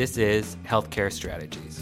This 0.00 0.16
is 0.16 0.56
Healthcare 0.64 1.12
Strategies. 1.12 1.78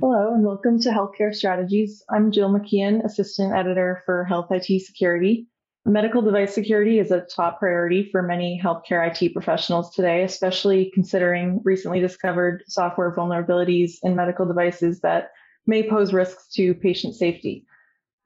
Hello, 0.00 0.34
and 0.34 0.44
welcome 0.44 0.80
to 0.80 0.88
Healthcare 0.88 1.32
Strategies. 1.32 2.02
I'm 2.10 2.32
Jill 2.32 2.50
McKeon, 2.50 3.04
Assistant 3.04 3.54
Editor 3.54 4.02
for 4.04 4.24
Health 4.24 4.48
IT 4.50 4.82
Security. 4.82 5.46
Medical 5.86 6.22
device 6.22 6.52
security 6.52 6.98
is 6.98 7.12
a 7.12 7.20
top 7.20 7.60
priority 7.60 8.08
for 8.10 8.20
many 8.20 8.60
healthcare 8.60 9.08
IT 9.08 9.32
professionals 9.32 9.94
today, 9.94 10.24
especially 10.24 10.90
considering 10.92 11.60
recently 11.62 12.00
discovered 12.00 12.64
software 12.66 13.14
vulnerabilities 13.14 13.98
in 14.02 14.16
medical 14.16 14.44
devices 14.44 14.98
that 15.02 15.30
may 15.68 15.88
pose 15.88 16.12
risks 16.12 16.48
to 16.54 16.74
patient 16.74 17.14
safety. 17.14 17.64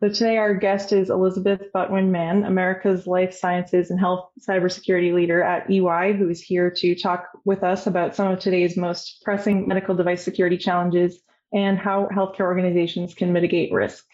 So 0.02 0.08
today 0.08 0.36
our 0.36 0.52
guest 0.52 0.92
is 0.92 1.10
Elizabeth 1.10 1.70
Butwin 1.72 2.10
Mann, 2.10 2.42
America's 2.42 3.06
life 3.06 3.32
sciences 3.32 3.88
and 3.88 4.00
health 4.00 4.30
cybersecurity 4.40 5.14
leader 5.14 5.44
at 5.44 5.70
EY, 5.70 6.14
who 6.14 6.28
is 6.28 6.42
here 6.42 6.72
to 6.78 6.96
talk 6.96 7.28
with 7.44 7.62
us 7.62 7.86
about 7.86 8.16
some 8.16 8.26
of 8.26 8.40
today's 8.40 8.76
most 8.76 9.22
pressing 9.22 9.68
medical 9.68 9.94
device 9.94 10.24
security 10.24 10.58
challenges 10.58 11.22
and 11.52 11.78
how 11.78 12.08
healthcare 12.12 12.40
organizations 12.40 13.14
can 13.14 13.32
mitigate 13.32 13.72
risk. 13.72 14.04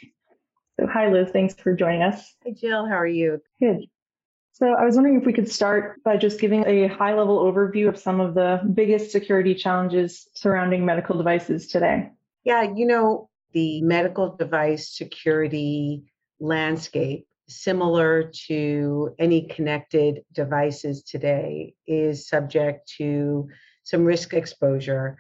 So, 0.79 0.87
hi, 0.87 1.11
Liz. 1.11 1.31
Thanks 1.31 1.55
for 1.55 1.73
joining 1.75 2.03
us. 2.03 2.35
Hi, 2.45 2.53
Jill. 2.55 2.85
How 2.85 2.97
are 2.97 3.07
you? 3.07 3.41
Good. 3.59 3.87
So, 4.53 4.67
I 4.67 4.85
was 4.85 4.95
wondering 4.95 5.19
if 5.19 5.25
we 5.25 5.33
could 5.33 5.51
start 5.51 6.05
by 6.05 6.19
just 6.19 6.39
giving 6.39 6.67
a 6.67 6.89
high 6.89 7.15
level 7.15 7.43
overview 7.43 7.89
of 7.89 7.97
some 7.97 8.21
of 8.21 8.35
the 8.35 8.61
biggest 8.75 9.11
security 9.11 9.55
challenges 9.55 10.29
surrounding 10.35 10.85
medical 10.85 11.17
devices 11.17 11.67
today. 11.67 12.11
Yeah, 12.45 12.75
you 12.75 12.85
know, 12.87 13.28
the 13.53 13.81
medical 13.83 14.37
device 14.37 14.97
security 14.97 16.05
landscape, 16.41 17.27
similar 17.49 18.31
to 18.47 19.15
any 19.19 19.43
connected 19.43 20.25
devices 20.33 21.03
today, 21.03 21.75
is 21.87 22.29
subject 22.29 22.93
to 22.99 23.49
some 23.85 24.05
risk 24.05 24.35
exposure 24.35 25.19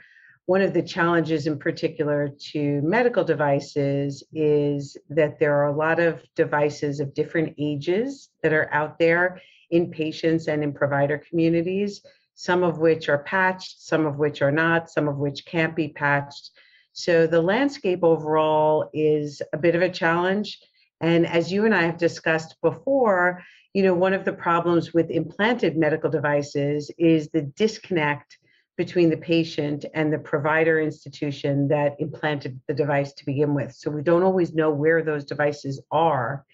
one 0.48 0.62
of 0.62 0.72
the 0.72 0.82
challenges 0.82 1.46
in 1.46 1.58
particular 1.58 2.30
to 2.52 2.80
medical 2.80 3.22
devices 3.22 4.24
is 4.32 4.96
that 5.10 5.38
there 5.38 5.54
are 5.54 5.66
a 5.66 5.76
lot 5.76 6.00
of 6.00 6.22
devices 6.36 7.00
of 7.00 7.12
different 7.12 7.54
ages 7.58 8.30
that 8.42 8.54
are 8.54 8.72
out 8.72 8.98
there 8.98 9.42
in 9.70 9.90
patients 9.90 10.48
and 10.48 10.62
in 10.62 10.72
provider 10.72 11.18
communities, 11.28 12.00
some 12.34 12.62
of 12.62 12.78
which 12.78 13.10
are 13.10 13.24
patched, 13.24 13.82
some 13.82 14.06
of 14.06 14.16
which 14.16 14.40
are 14.40 14.50
not, 14.50 14.88
some 14.88 15.06
of 15.06 15.18
which 15.18 15.44
can't 15.44 15.76
be 15.76 15.88
patched. 15.88 16.52
So 16.98 17.28
the 17.28 17.40
landscape 17.40 18.00
overall 18.02 18.90
is 18.92 19.40
a 19.52 19.56
bit 19.56 19.76
of 19.76 19.82
a 19.82 19.88
challenge. 19.88 20.58
And 21.00 21.28
as 21.28 21.52
you 21.52 21.64
and 21.64 21.72
I 21.72 21.82
have 21.82 21.96
discussed 21.96 22.56
before, 22.60 23.40
you 23.72 23.84
know, 23.84 23.94
one 23.94 24.14
of 24.14 24.24
the 24.24 24.32
problems 24.32 24.92
with 24.92 25.08
implanted 25.08 25.76
medical 25.76 26.10
devices 26.10 26.90
is 26.98 27.28
the 27.28 27.42
disconnect 27.42 28.38
between 28.76 29.10
the 29.10 29.16
patient 29.16 29.84
and 29.94 30.12
the 30.12 30.18
provider 30.18 30.80
institution 30.80 31.68
that 31.68 31.94
implanted 32.00 32.60
the 32.66 32.74
device 32.74 33.12
to 33.12 33.24
begin 33.24 33.54
with. 33.54 33.72
So 33.76 33.92
we 33.92 34.02
don't 34.02 34.24
always 34.24 34.52
know 34.52 34.72
where 34.72 35.04
those 35.04 35.24
devices 35.24 35.80
are 35.92 36.44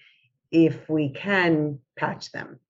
if 0.50 0.90
we 0.90 1.08
can 1.08 1.78
patch 1.96 2.32
them. 2.32 2.60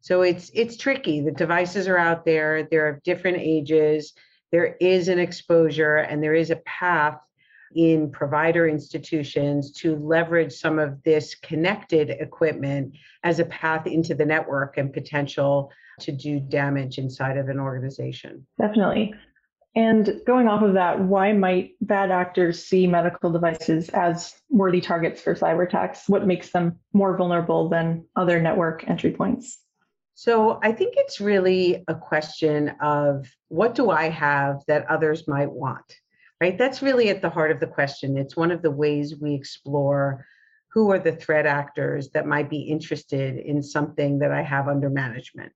So 0.00 0.22
it's 0.22 0.50
it's 0.52 0.76
tricky. 0.76 1.20
The 1.20 1.30
devices 1.30 1.86
are 1.86 1.98
out 1.98 2.24
there, 2.24 2.66
they're 2.68 2.88
of 2.88 3.04
different 3.04 3.38
ages, 3.38 4.14
there 4.52 4.76
is 4.80 5.08
an 5.08 5.18
exposure 5.18 5.96
and 5.96 6.22
there 6.22 6.34
is 6.34 6.50
a 6.50 6.56
path 6.56 7.18
in 7.74 8.10
provider 8.10 8.66
institutions 8.68 9.72
to 9.72 9.94
leverage 9.96 10.52
some 10.52 10.78
of 10.78 11.00
this 11.04 11.36
connected 11.36 12.10
equipment 12.10 12.96
as 13.22 13.38
a 13.38 13.44
path 13.44 13.86
into 13.86 14.14
the 14.14 14.24
network 14.24 14.76
and 14.76 14.92
potential 14.92 15.70
to 16.00 16.10
do 16.10 16.40
damage 16.40 16.98
inside 16.98 17.36
of 17.36 17.48
an 17.48 17.60
organization. 17.60 18.44
Definitely. 18.60 19.14
And 19.76 20.20
going 20.26 20.48
off 20.48 20.62
of 20.62 20.74
that, 20.74 21.00
why 21.00 21.32
might 21.32 21.74
bad 21.80 22.10
actors 22.10 22.64
see 22.64 22.88
medical 22.88 23.30
devices 23.30 23.88
as 23.90 24.34
worthy 24.48 24.80
targets 24.80 25.22
for 25.22 25.34
cyber 25.36 25.64
attacks? 25.64 26.08
What 26.08 26.26
makes 26.26 26.50
them 26.50 26.80
more 26.92 27.16
vulnerable 27.16 27.68
than 27.68 28.04
other 28.16 28.42
network 28.42 28.88
entry 28.88 29.12
points? 29.12 29.58
So 30.20 30.60
I 30.62 30.72
think 30.72 30.96
it's 30.98 31.18
really 31.18 31.82
a 31.88 31.94
question 31.94 32.74
of 32.82 33.26
what 33.48 33.74
do 33.74 33.88
I 33.88 34.10
have 34.10 34.60
that 34.66 34.84
others 34.90 35.26
might 35.26 35.50
want, 35.50 35.96
right? 36.42 36.58
That's 36.58 36.82
really 36.82 37.08
at 37.08 37.22
the 37.22 37.30
heart 37.30 37.50
of 37.50 37.58
the 37.58 37.66
question. 37.66 38.18
It's 38.18 38.36
one 38.36 38.50
of 38.50 38.60
the 38.60 38.70
ways 38.70 39.16
we 39.18 39.32
explore 39.32 40.26
who 40.74 40.90
are 40.90 40.98
the 40.98 41.16
threat 41.16 41.46
actors 41.46 42.10
that 42.10 42.26
might 42.26 42.50
be 42.50 42.60
interested 42.60 43.38
in 43.38 43.62
something 43.62 44.18
that 44.18 44.30
I 44.30 44.42
have 44.42 44.68
under 44.68 44.90
management. 44.90 45.52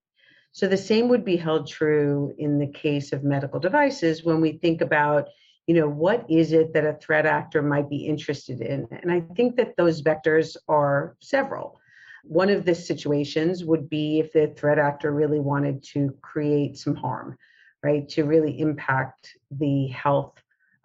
So 0.52 0.66
the 0.66 0.78
same 0.78 1.08
would 1.08 1.26
be 1.26 1.36
held 1.36 1.68
true 1.68 2.32
in 2.38 2.58
the 2.58 2.72
case 2.72 3.12
of 3.12 3.22
medical 3.22 3.60
devices 3.60 4.24
when 4.24 4.40
we 4.40 4.52
think 4.52 4.80
about, 4.80 5.28
you 5.66 5.74
know, 5.74 5.90
what 5.90 6.24
is 6.30 6.54
it 6.54 6.72
that 6.72 6.86
a 6.86 6.94
threat 7.02 7.26
actor 7.26 7.60
might 7.60 7.90
be 7.90 8.06
interested 8.06 8.62
in? 8.62 8.88
And 9.02 9.12
I 9.12 9.20
think 9.36 9.56
that 9.56 9.76
those 9.76 10.00
vectors 10.00 10.56
are 10.70 11.16
several. 11.20 11.82
One 12.26 12.50
of 12.50 12.64
the 12.64 12.74
situations 12.74 13.64
would 13.64 13.88
be 13.88 14.20
if 14.20 14.32
the 14.32 14.48
threat 14.56 14.78
actor 14.78 15.12
really 15.12 15.40
wanted 15.40 15.82
to 15.92 16.16
create 16.22 16.78
some 16.78 16.94
harm, 16.94 17.36
right? 17.82 18.08
To 18.10 18.24
really 18.24 18.58
impact 18.60 19.36
the 19.50 19.88
health 19.88 20.34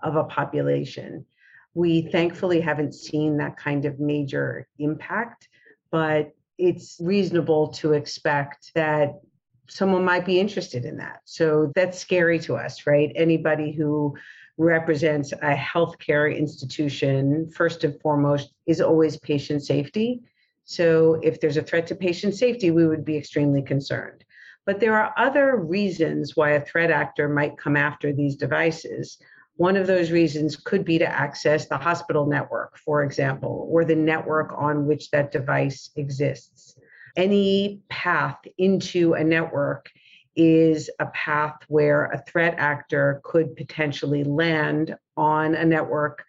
of 0.04 0.16
a 0.16 0.26
population. 0.26 1.26
We 1.74 2.02
thankfully 2.02 2.60
haven't 2.60 2.94
seen 2.94 3.38
that 3.38 3.58
kind 3.58 3.86
of 3.86 4.00
major 4.00 4.68
impact, 4.80 5.48
but 5.92 6.34
it's 6.58 6.98
reasonable 7.00 7.70
to 7.70 7.94
expect 7.94 8.72
that 8.76 9.22
someone 9.70 10.04
might 10.04 10.26
be 10.26 10.40
interested 10.40 10.84
in 10.84 10.98
that. 10.98 11.22
So 11.26 11.72
that's 11.76 11.98
scary 11.98 12.40
to 12.40 12.56
us, 12.56 12.86
right? 12.86 13.12
Anybody 13.16 13.72
who 13.72 14.16
represents 14.58 15.32
a 15.32 15.56
healthcare 15.56 16.36
institution, 16.38 17.50
first 17.56 17.86
and 17.86 18.00
foremost, 18.02 18.54
is 18.68 18.82
always 18.82 19.18
patient 19.18 19.64
safety. 19.64 20.22
So 20.70 21.20
if 21.24 21.40
there's 21.40 21.58
a 21.58 21.64
threat 21.64 21.88
to 21.88 21.96
patient 21.96 22.36
safety, 22.36 22.72
we 22.72 22.88
would 22.88 23.04
be 23.04 23.18
extremely 23.18 23.62
concerned. 23.62 24.24
But 24.66 24.80
there 24.80 24.96
are 24.96 25.14
other 25.18 25.56
reasons 25.58 26.36
why 26.36 26.52
a 26.52 26.66
threat 26.66 26.92
actor 26.92 27.28
might 27.28 27.58
come 27.58 27.76
after 27.76 28.14
these 28.14 28.36
devices. 28.36 29.18
One 29.56 29.76
of 29.76 29.88
those 29.88 30.12
reasons 30.12 30.56
could 30.56 30.86
be 30.86 31.00
to 31.00 31.08
access 31.08 31.66
the 31.66 31.78
hospital 31.78 32.26
network, 32.26 32.78
for 32.78 33.04
example, 33.04 33.68
or 33.72 33.84
the 33.84 33.96
network 33.96 34.54
on 34.58 34.86
which 34.86 35.10
that 35.12 35.32
device 35.32 35.90
exists 35.96 36.76
any 37.16 37.82
path 37.90 38.40
into 38.58 39.14
a 39.14 39.24
network 39.24 39.92
is 40.36 40.90
a 41.00 41.08
path 41.08 41.58
where 41.68 42.06
a 42.06 42.24
threat 42.24 42.56
actor 42.58 43.22
could 43.24 43.56
potentially 43.56 44.24
land 44.24 44.96
on 45.18 45.56
a 45.56 45.66
network, 45.66 46.24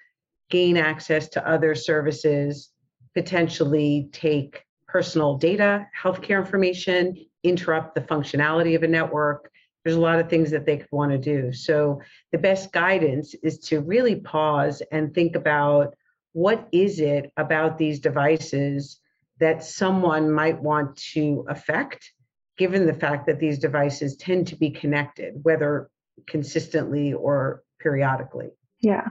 gain 0.49 0.77
access 0.77 1.29
to 1.29 1.49
other 1.49 1.75
services, 1.75 2.71
potentially 3.15 4.09
take 4.13 4.65
personal 4.87 5.37
data, 5.37 5.87
healthcare 6.01 6.39
information, 6.39 7.17
interrupt 7.43 7.95
the 7.95 8.01
functionality 8.01 8.75
of 8.75 8.83
a 8.83 8.89
network. 8.89 9.51
There's 9.85 9.97
a 9.97 10.01
lot 10.01 10.19
of 10.19 10.29
things 10.29 10.51
that 10.51 10.67
they 10.67 10.77
could 10.79 10.93
want 10.93 11.13
to 11.13 11.19
do. 11.19 11.53
So, 11.53 12.03
the 12.33 12.39
best 12.39 12.73
guidance 12.73 13.35
is 13.43 13.59
to 13.61 13.81
really 13.81 14.17
pause 14.17 14.83
and 14.93 15.15
think 15.15 15.37
about 15.37 15.95
what 16.33 16.69
is 16.71 17.01
it 17.01 17.33
about 17.37 17.79
these 17.79 17.99
devices 17.99 19.01
that 19.39 19.65
someone 19.65 20.31
might 20.31 20.61
want 20.61 20.97
to 20.97 21.45
affect, 21.49 22.13
given 22.59 22.87
the 22.87 22.95
fact 22.95 23.27
that 23.27 23.41
these 23.41 23.59
devices 23.59 24.17
tend 24.17 24.47
to 24.49 24.57
be 24.57 24.71
connected, 24.71 25.35
whether 25.43 25.91
consistently 26.27 27.15
or 27.15 27.63
periodically. 27.81 28.51
Yeah. 28.81 29.09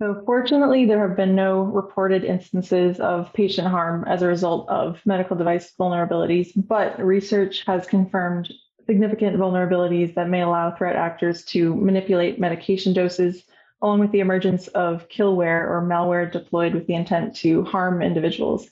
So, 0.00 0.22
fortunately, 0.24 0.86
there 0.86 1.06
have 1.08 1.16
been 1.16 1.34
no 1.34 1.62
reported 1.62 2.22
instances 2.22 3.00
of 3.00 3.32
patient 3.32 3.66
harm 3.66 4.04
as 4.06 4.22
a 4.22 4.28
result 4.28 4.68
of 4.68 5.00
medical 5.04 5.36
device 5.36 5.74
vulnerabilities, 5.78 6.52
but 6.54 7.04
research 7.04 7.64
has 7.66 7.84
confirmed 7.84 8.48
significant 8.86 9.36
vulnerabilities 9.36 10.14
that 10.14 10.28
may 10.28 10.42
allow 10.42 10.70
threat 10.70 10.94
actors 10.94 11.44
to 11.46 11.74
manipulate 11.74 12.38
medication 12.38 12.92
doses, 12.92 13.42
along 13.82 13.98
with 13.98 14.12
the 14.12 14.20
emergence 14.20 14.68
of 14.68 15.08
killware 15.08 15.68
or 15.68 15.84
malware 15.84 16.30
deployed 16.30 16.74
with 16.74 16.86
the 16.86 16.94
intent 16.94 17.34
to 17.34 17.64
harm 17.64 18.00
individuals. 18.00 18.70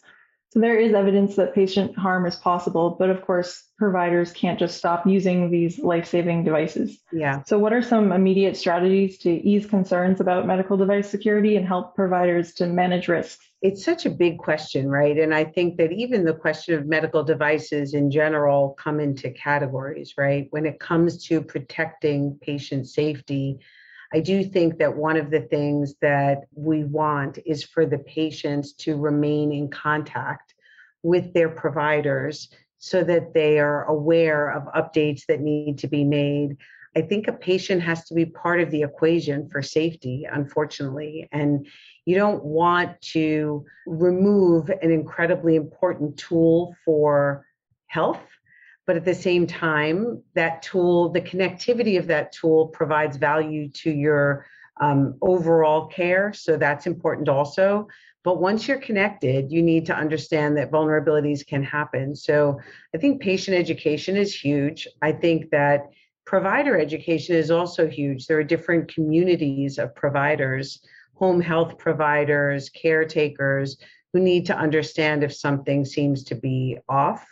So 0.50 0.60
there 0.60 0.78
is 0.78 0.94
evidence 0.94 1.34
that 1.36 1.56
patient 1.56 1.98
harm 1.98 2.24
is 2.26 2.36
possible, 2.36 2.96
but 2.98 3.10
of 3.10 3.26
course, 3.26 3.64
providers 3.78 4.32
can't 4.32 4.58
just 4.58 4.78
stop 4.78 5.06
using 5.06 5.50
these 5.50 5.78
life 5.78 6.06
saving 6.06 6.44
devices. 6.44 6.98
Yeah. 7.12 7.42
So, 7.44 7.58
what 7.58 7.72
are 7.72 7.82
some 7.82 8.12
immediate 8.12 8.56
strategies 8.56 9.18
to 9.18 9.30
ease 9.30 9.66
concerns 9.66 10.20
about 10.20 10.46
medical 10.46 10.76
device 10.76 11.10
security 11.10 11.56
and 11.56 11.66
help 11.66 11.94
providers 11.94 12.54
to 12.54 12.66
manage 12.66 13.08
risks? 13.08 13.44
It's 13.62 13.84
such 13.84 14.06
a 14.06 14.10
big 14.10 14.38
question, 14.38 14.88
right? 14.88 15.18
And 15.18 15.34
I 15.34 15.44
think 15.44 15.76
that 15.76 15.92
even 15.92 16.24
the 16.24 16.34
question 16.34 16.74
of 16.74 16.86
medical 16.86 17.22
devices 17.22 17.94
in 17.94 18.10
general 18.10 18.76
come 18.78 19.00
into 19.00 19.30
categories, 19.30 20.14
right? 20.16 20.46
When 20.50 20.66
it 20.66 20.80
comes 20.80 21.26
to 21.26 21.42
protecting 21.42 22.38
patient 22.40 22.88
safety, 22.88 23.58
I 24.12 24.20
do 24.20 24.44
think 24.44 24.78
that 24.78 24.96
one 24.96 25.16
of 25.16 25.30
the 25.30 25.40
things 25.40 25.94
that 26.00 26.44
we 26.54 26.84
want 26.84 27.38
is 27.44 27.64
for 27.64 27.84
the 27.84 27.98
patients 27.98 28.72
to 28.74 28.96
remain 28.96 29.52
in 29.52 29.68
contact 29.68 30.54
with 31.02 31.32
their 31.34 31.48
providers 31.48 32.48
so 32.86 33.02
that 33.02 33.34
they 33.34 33.58
are 33.58 33.84
aware 33.84 34.48
of 34.50 34.62
updates 34.74 35.26
that 35.26 35.40
need 35.40 35.76
to 35.78 35.88
be 35.88 36.04
made. 36.04 36.56
I 36.94 37.02
think 37.02 37.26
a 37.26 37.32
patient 37.32 37.82
has 37.82 38.04
to 38.04 38.14
be 38.14 38.24
part 38.24 38.60
of 38.60 38.70
the 38.70 38.82
equation 38.82 39.48
for 39.48 39.60
safety, 39.60 40.24
unfortunately. 40.30 41.28
And 41.32 41.66
you 42.04 42.14
don't 42.14 42.44
want 42.44 43.00
to 43.12 43.64
remove 43.86 44.70
an 44.70 44.92
incredibly 44.92 45.56
important 45.56 46.16
tool 46.16 46.76
for 46.84 47.44
health. 47.88 48.22
But 48.86 48.96
at 48.96 49.04
the 49.04 49.16
same 49.16 49.48
time, 49.48 50.22
that 50.34 50.62
tool, 50.62 51.08
the 51.08 51.20
connectivity 51.20 51.98
of 51.98 52.06
that 52.06 52.30
tool 52.30 52.68
provides 52.68 53.16
value 53.16 53.68
to 53.82 53.90
your 53.90 54.46
um, 54.80 55.16
overall 55.22 55.88
care. 55.88 56.32
So 56.32 56.56
that's 56.56 56.86
important 56.86 57.28
also. 57.28 57.88
But 58.26 58.40
once 58.40 58.66
you're 58.66 58.80
connected, 58.80 59.52
you 59.52 59.62
need 59.62 59.86
to 59.86 59.94
understand 59.94 60.56
that 60.56 60.72
vulnerabilities 60.72 61.46
can 61.46 61.62
happen. 61.62 62.16
So 62.16 62.58
I 62.92 62.98
think 62.98 63.22
patient 63.22 63.56
education 63.56 64.16
is 64.16 64.34
huge. 64.34 64.88
I 65.00 65.12
think 65.12 65.50
that 65.50 65.84
provider 66.24 66.76
education 66.76 67.36
is 67.36 67.52
also 67.52 67.86
huge. 67.86 68.26
There 68.26 68.40
are 68.40 68.42
different 68.42 68.92
communities 68.92 69.78
of 69.78 69.94
providers, 69.94 70.84
home 71.14 71.40
health 71.40 71.78
providers, 71.78 72.68
caretakers 72.70 73.76
who 74.12 74.18
need 74.18 74.44
to 74.46 74.58
understand 74.58 75.22
if 75.22 75.32
something 75.32 75.84
seems 75.84 76.24
to 76.24 76.34
be 76.34 76.78
off. 76.88 77.24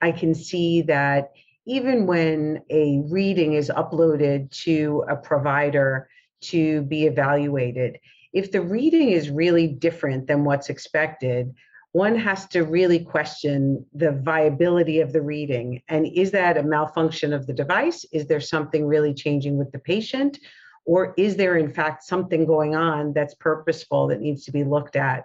I 0.00 0.10
can 0.10 0.34
see 0.34 0.80
that 0.82 1.32
even 1.66 2.06
when 2.06 2.62
a 2.70 3.02
reading 3.10 3.52
is 3.52 3.68
uploaded 3.68 4.50
to 4.62 5.04
a 5.06 5.16
provider 5.16 6.08
to 6.44 6.80
be 6.80 7.04
evaluated, 7.04 7.98
if 8.32 8.52
the 8.52 8.60
reading 8.60 9.10
is 9.10 9.30
really 9.30 9.66
different 9.66 10.26
than 10.26 10.44
what's 10.44 10.68
expected, 10.68 11.54
one 11.92 12.14
has 12.16 12.46
to 12.48 12.64
really 12.64 13.00
question 13.00 13.84
the 13.94 14.12
viability 14.12 15.00
of 15.00 15.12
the 15.12 15.22
reading. 15.22 15.82
And 15.88 16.06
is 16.06 16.30
that 16.30 16.56
a 16.56 16.62
malfunction 16.62 17.32
of 17.32 17.46
the 17.46 17.52
device? 17.52 18.04
Is 18.12 18.28
there 18.28 18.40
something 18.40 18.86
really 18.86 19.12
changing 19.12 19.58
with 19.58 19.72
the 19.72 19.80
patient? 19.80 20.38
Or 20.84 21.14
is 21.18 21.36
there, 21.36 21.56
in 21.56 21.72
fact, 21.72 22.04
something 22.04 22.46
going 22.46 22.76
on 22.76 23.12
that's 23.12 23.34
purposeful 23.34 24.06
that 24.08 24.20
needs 24.20 24.44
to 24.44 24.52
be 24.52 24.62
looked 24.62 24.94
at? 24.94 25.24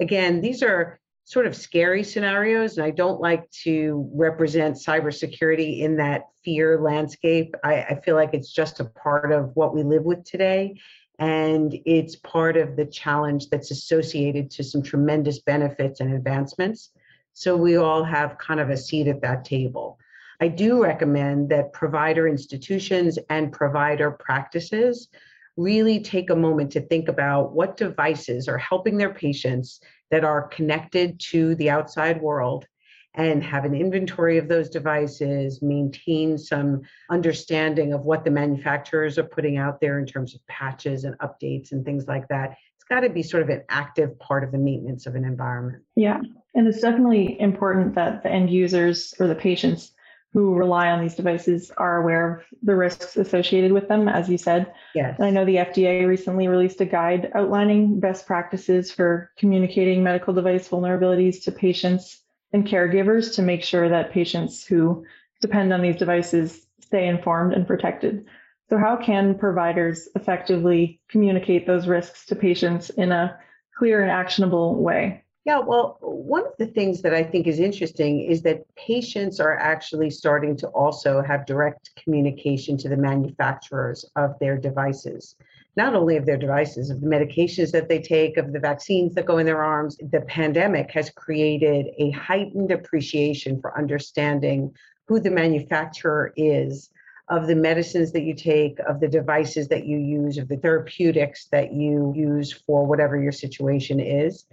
Again, 0.00 0.40
these 0.40 0.62
are 0.62 1.00
sort 1.24 1.46
of 1.46 1.56
scary 1.56 2.04
scenarios, 2.04 2.76
and 2.76 2.86
I 2.86 2.90
don't 2.90 3.20
like 3.20 3.50
to 3.62 4.08
represent 4.12 4.76
cybersecurity 4.76 5.80
in 5.80 5.96
that 5.96 6.24
fear 6.44 6.80
landscape. 6.80 7.54
I, 7.64 7.82
I 7.82 8.00
feel 8.04 8.14
like 8.14 8.34
it's 8.34 8.52
just 8.52 8.80
a 8.80 8.84
part 8.84 9.32
of 9.32 9.50
what 9.54 9.74
we 9.74 9.82
live 9.82 10.04
with 10.04 10.24
today 10.24 10.78
and 11.18 11.78
it's 11.84 12.16
part 12.16 12.56
of 12.56 12.76
the 12.76 12.86
challenge 12.86 13.48
that's 13.48 13.70
associated 13.70 14.50
to 14.50 14.64
some 14.64 14.82
tremendous 14.82 15.40
benefits 15.40 16.00
and 16.00 16.12
advancements. 16.12 16.90
So 17.32 17.56
we 17.56 17.76
all 17.76 18.04
have 18.04 18.38
kind 18.38 18.60
of 18.60 18.70
a 18.70 18.76
seat 18.76 19.08
at 19.08 19.20
that 19.22 19.44
table. 19.44 19.98
I 20.40 20.48
do 20.48 20.82
recommend 20.82 21.48
that 21.50 21.72
provider 21.72 22.26
institutions 22.26 23.18
and 23.30 23.52
provider 23.52 24.10
practices 24.10 25.08
really 25.56 26.00
take 26.00 26.30
a 26.30 26.36
moment 26.36 26.72
to 26.72 26.80
think 26.80 27.08
about 27.08 27.52
what 27.52 27.76
devices 27.76 28.48
are 28.48 28.58
helping 28.58 28.96
their 28.96 29.14
patients 29.14 29.80
that 30.10 30.24
are 30.24 30.48
connected 30.48 31.20
to 31.20 31.54
the 31.54 31.70
outside 31.70 32.20
world 32.20 32.66
and 33.14 33.42
have 33.42 33.64
an 33.64 33.74
inventory 33.74 34.38
of 34.38 34.48
those 34.48 34.68
devices, 34.68 35.62
maintain 35.62 36.36
some 36.36 36.82
understanding 37.10 37.92
of 37.92 38.02
what 38.02 38.24
the 38.24 38.30
manufacturers 38.30 39.18
are 39.18 39.24
putting 39.24 39.56
out 39.56 39.80
there 39.80 39.98
in 39.98 40.06
terms 40.06 40.34
of 40.34 40.44
patches 40.46 41.04
and 41.04 41.16
updates 41.18 41.72
and 41.72 41.84
things 41.84 42.06
like 42.08 42.26
that. 42.28 42.56
It's 42.76 42.84
got 42.88 43.00
to 43.00 43.08
be 43.08 43.22
sort 43.22 43.44
of 43.44 43.48
an 43.50 43.62
active 43.68 44.18
part 44.18 44.42
of 44.42 44.50
the 44.52 44.58
maintenance 44.58 45.06
of 45.06 45.14
an 45.14 45.24
environment. 45.24 45.84
Yeah. 45.96 46.20
And 46.54 46.66
it's 46.66 46.80
definitely 46.80 47.40
important 47.40 47.94
that 47.94 48.22
the 48.22 48.30
end 48.30 48.50
users 48.50 49.14
or 49.18 49.28
the 49.28 49.34
patients 49.34 49.92
who 50.32 50.54
rely 50.54 50.90
on 50.90 51.00
these 51.00 51.14
devices 51.14 51.70
are 51.76 52.02
aware 52.02 52.34
of 52.34 52.44
the 52.64 52.74
risks 52.74 53.16
associated 53.16 53.70
with 53.70 53.86
them, 53.86 54.08
as 54.08 54.28
you 54.28 54.36
said. 54.36 54.72
Yes. 54.92 55.14
And 55.16 55.26
I 55.26 55.30
know 55.30 55.44
the 55.44 55.56
FDA 55.56 56.08
recently 56.08 56.48
released 56.48 56.80
a 56.80 56.84
guide 56.84 57.30
outlining 57.36 58.00
best 58.00 58.26
practices 58.26 58.90
for 58.90 59.30
communicating 59.38 60.02
medical 60.02 60.34
device 60.34 60.68
vulnerabilities 60.68 61.44
to 61.44 61.52
patients 61.52 62.23
and 62.54 62.66
caregivers 62.66 63.34
to 63.34 63.42
make 63.42 63.64
sure 63.64 63.88
that 63.88 64.12
patients 64.12 64.64
who 64.64 65.04
depend 65.40 65.72
on 65.72 65.82
these 65.82 65.96
devices 65.96 66.66
stay 66.80 67.08
informed 67.08 67.52
and 67.52 67.66
protected. 67.66 68.24
So, 68.70 68.78
how 68.78 68.96
can 68.96 69.36
providers 69.36 70.08
effectively 70.14 71.00
communicate 71.10 71.66
those 71.66 71.88
risks 71.88 72.24
to 72.26 72.36
patients 72.36 72.90
in 72.90 73.12
a 73.12 73.36
clear 73.76 74.00
and 74.02 74.10
actionable 74.10 74.76
way? 74.76 75.24
Yeah, 75.44 75.58
well, 75.58 75.98
one 76.00 76.46
of 76.46 76.52
the 76.58 76.68
things 76.68 77.02
that 77.02 77.12
I 77.12 77.22
think 77.24 77.46
is 77.46 77.58
interesting 77.58 78.20
is 78.20 78.40
that 78.42 78.64
patients 78.76 79.40
are 79.40 79.58
actually 79.58 80.08
starting 80.08 80.56
to 80.58 80.68
also 80.68 81.20
have 81.20 81.44
direct 81.44 81.90
communication 82.02 82.78
to 82.78 82.88
the 82.88 82.96
manufacturers 82.96 84.06
of 84.16 84.38
their 84.38 84.56
devices 84.56 85.34
not 85.76 85.94
only 85.94 86.16
of 86.16 86.26
their 86.26 86.36
devices, 86.36 86.90
of 86.90 87.00
the 87.00 87.06
medications 87.06 87.72
that 87.72 87.88
they 87.88 88.00
take, 88.00 88.36
of 88.36 88.52
the 88.52 88.60
vaccines 88.60 89.14
that 89.14 89.26
go 89.26 89.38
in 89.38 89.46
their 89.46 89.62
arms. 89.62 89.96
The 89.96 90.20
pandemic 90.22 90.90
has 90.92 91.10
created 91.10 91.86
a 91.98 92.10
heightened 92.12 92.70
appreciation 92.70 93.60
for 93.60 93.76
understanding 93.76 94.72
who 95.08 95.18
the 95.18 95.30
manufacturer 95.30 96.32
is 96.36 96.90
of 97.28 97.46
the 97.46 97.56
medicines 97.56 98.12
that 98.12 98.22
you 98.22 98.34
take, 98.34 98.78
of 98.80 99.00
the 99.00 99.08
devices 99.08 99.66
that 99.68 99.86
you 99.86 99.98
use, 99.98 100.38
of 100.38 100.48
the 100.48 100.58
therapeutics 100.58 101.46
that 101.46 101.72
you 101.72 102.12
use 102.14 102.52
for 102.52 102.86
whatever 102.86 103.20
your 103.20 103.32
situation 103.32 103.98
is. 103.98 104.46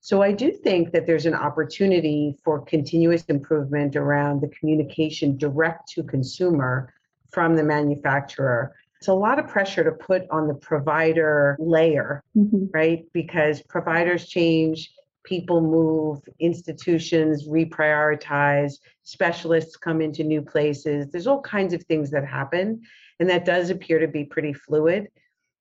So 0.00 0.22
I 0.22 0.32
do 0.32 0.52
think 0.52 0.92
that 0.92 1.06
there's 1.06 1.26
an 1.26 1.34
opportunity 1.34 2.36
for 2.44 2.60
continuous 2.60 3.24
improvement 3.24 3.96
around 3.96 4.40
the 4.40 4.48
communication 4.48 5.36
direct 5.36 5.88
to 5.92 6.02
consumer 6.02 6.92
from 7.30 7.56
the 7.56 7.64
manufacturer 7.64 8.74
it's 8.98 9.08
a 9.08 9.12
lot 9.12 9.38
of 9.38 9.46
pressure 9.46 9.84
to 9.84 9.92
put 9.92 10.22
on 10.30 10.48
the 10.48 10.54
provider 10.54 11.56
layer, 11.60 12.24
mm-hmm. 12.36 12.66
right? 12.72 13.04
Because 13.12 13.62
providers 13.62 14.28
change, 14.28 14.92
people 15.24 15.60
move, 15.60 16.20
institutions 16.40 17.46
reprioritize, 17.46 18.74
specialists 19.04 19.76
come 19.76 20.00
into 20.00 20.24
new 20.24 20.42
places. 20.42 21.10
There's 21.10 21.28
all 21.28 21.42
kinds 21.42 21.74
of 21.74 21.82
things 21.84 22.10
that 22.10 22.26
happen. 22.26 22.82
And 23.20 23.30
that 23.30 23.44
does 23.44 23.70
appear 23.70 24.00
to 24.00 24.08
be 24.08 24.24
pretty 24.24 24.52
fluid. 24.52 25.08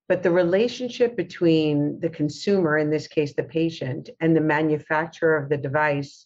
But 0.07 0.24
the 0.24 0.31
relationship 0.31 1.16
between 1.16 2.00
the 2.00 2.10
consumer, 2.10 2.78
in 2.78 2.89
this 2.89 3.07
case, 3.07 3.34
the 3.34 3.44
patient, 3.44 4.10
and 4.22 4.36
the 4.36 4.42
manufacturer 4.42 5.38
of 5.38 5.50
the 5.50 5.57
device 5.57 6.25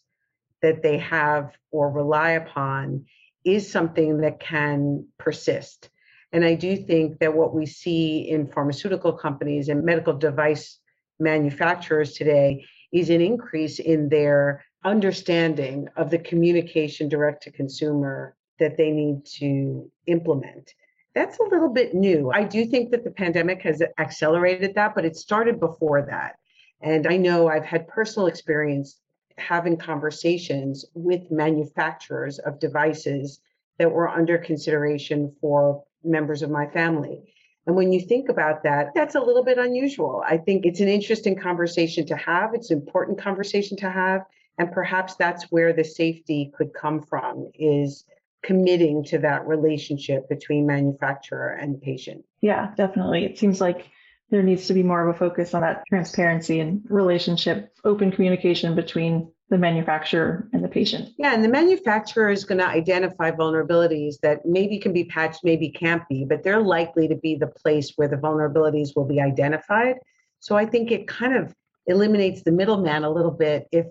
that 0.61 0.83
they 0.83 0.99
have 0.99 1.51
or 1.71 1.89
rely 1.91 2.31
upon 2.31 3.05
is 3.43 3.71
something 3.71 4.21
that 4.21 4.39
can 4.39 5.07
persist. 5.17 5.89
And 6.33 6.45
I 6.45 6.55
do 6.55 6.77
think 6.77 7.19
that 7.19 7.35
what 7.35 7.53
we 7.53 7.65
see 7.65 8.29
in 8.29 8.47
pharmaceutical 8.47 9.13
companies 9.13 9.69
and 9.69 9.83
medical 9.83 10.13
device 10.13 10.79
manufacturers 11.19 12.13
today 12.13 12.65
is 12.91 13.09
an 13.09 13.21
increase 13.21 13.79
in 13.79 14.09
their 14.09 14.65
understanding 14.83 15.87
of 15.95 16.09
the 16.09 16.17
communication 16.17 17.07
direct 17.09 17.43
to 17.43 17.51
consumer 17.51 18.35
that 18.59 18.77
they 18.77 18.91
need 18.91 19.25
to 19.25 19.89
implement. 20.07 20.73
That's 21.13 21.39
a 21.39 21.43
little 21.43 21.69
bit 21.69 21.93
new. 21.93 22.31
I 22.31 22.43
do 22.43 22.65
think 22.65 22.91
that 22.91 23.03
the 23.03 23.11
pandemic 23.11 23.61
has 23.63 23.81
accelerated 23.97 24.75
that, 24.75 24.95
but 24.95 25.05
it 25.05 25.17
started 25.17 25.59
before 25.59 26.01
that. 26.03 26.37
And 26.81 27.05
I 27.05 27.17
know 27.17 27.47
I've 27.47 27.65
had 27.65 27.87
personal 27.87 28.27
experience 28.27 28.97
having 29.37 29.77
conversations 29.77 30.85
with 30.93 31.31
manufacturers 31.31 32.39
of 32.39 32.59
devices 32.59 33.41
that 33.77 33.91
were 33.91 34.09
under 34.09 34.37
consideration 34.37 35.33
for 35.41 35.83
members 36.03 36.41
of 36.41 36.49
my 36.49 36.67
family. 36.67 37.33
And 37.67 37.75
when 37.75 37.91
you 37.91 38.01
think 38.01 38.29
about 38.29 38.63
that, 38.63 38.89
that's 38.95 39.15
a 39.15 39.21
little 39.21 39.43
bit 39.43 39.57
unusual. 39.57 40.23
I 40.27 40.37
think 40.37 40.65
it's 40.65 40.79
an 40.79 40.87
interesting 40.87 41.35
conversation 41.35 42.05
to 42.07 42.15
have. 42.15 42.53
It's 42.53 42.71
an 42.71 42.79
important 42.79 43.19
conversation 43.19 43.77
to 43.77 43.89
have. 43.89 44.21
And 44.57 44.71
perhaps 44.71 45.15
that's 45.15 45.51
where 45.51 45.73
the 45.73 45.83
safety 45.83 46.51
could 46.57 46.73
come 46.73 47.01
from 47.01 47.51
is 47.53 48.05
committing 48.43 49.03
to 49.05 49.19
that 49.19 49.47
relationship 49.47 50.27
between 50.27 50.65
manufacturer 50.65 51.49
and 51.49 51.79
patient. 51.81 52.25
Yeah, 52.41 52.73
definitely. 52.75 53.25
It 53.25 53.37
seems 53.37 53.61
like 53.61 53.87
there 54.31 54.41
needs 54.41 54.67
to 54.67 54.73
be 54.73 54.81
more 54.81 55.07
of 55.07 55.15
a 55.15 55.17
focus 55.17 55.53
on 55.53 55.61
that 55.61 55.83
transparency 55.87 56.59
and 56.59 56.81
relationship, 56.89 57.71
open 57.83 58.11
communication 58.11 58.75
between 58.75 59.31
the 59.51 59.57
manufacturer 59.57 60.47
and 60.53 60.63
the 60.63 60.67
patient. 60.69 61.09
Yeah, 61.17 61.33
and 61.33 61.43
the 61.43 61.49
manufacturer 61.49 62.31
is 62.31 62.45
going 62.45 62.59
to 62.59 62.65
identify 62.65 63.31
vulnerabilities 63.31 64.15
that 64.21 64.45
maybe 64.45 64.79
can 64.79 64.93
be 64.93 65.03
patched, 65.03 65.41
maybe 65.43 65.69
can't 65.69 66.07
be, 66.07 66.23
but 66.23 66.41
they're 66.41 66.61
likely 66.61 67.09
to 67.09 67.15
be 67.15 67.35
the 67.35 67.47
place 67.47 67.91
where 67.97 68.07
the 68.07 68.15
vulnerabilities 68.15 68.95
will 68.95 69.03
be 69.03 69.19
identified. 69.19 69.97
So 70.39 70.55
I 70.55 70.65
think 70.65 70.89
it 70.89 71.05
kind 71.05 71.35
of 71.35 71.53
eliminates 71.87 72.43
the 72.43 72.51
middleman 72.53 73.03
a 73.03 73.09
little 73.09 73.31
bit 73.31 73.67
if 73.73 73.87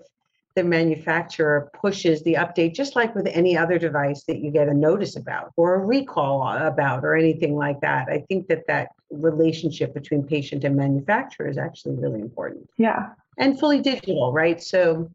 the 0.55 0.63
manufacturer 0.63 1.69
pushes 1.79 2.23
the 2.23 2.33
update, 2.33 2.73
just 2.73 2.95
like 2.95 3.13
with 3.13 3.27
any 3.27 3.55
other 3.55 3.77
device 3.77 4.23
that 4.23 4.39
you 4.39 4.49
get 4.49 4.67
a 4.67 4.73
notice 4.73 5.15
about 5.15 5.53
or 5.57 5.75
a 5.75 5.85
recall 5.85 6.41
about 6.57 7.05
or 7.05 7.15
anything 7.15 7.55
like 7.55 7.79
that. 7.81 8.09
I 8.09 8.25
think 8.27 8.47
that 8.47 8.65
that 8.67 8.89
relationship 9.11 9.93
between 9.93 10.23
patient 10.23 10.63
and 10.63 10.75
manufacturer 10.75 11.47
is 11.47 11.59
actually 11.59 11.97
really 11.97 12.19
important. 12.19 12.67
Yeah. 12.77 13.09
And 13.37 13.59
fully 13.59 13.79
digital, 13.79 14.33
right? 14.33 14.61
So 14.61 15.09